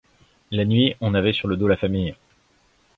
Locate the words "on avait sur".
0.99-1.47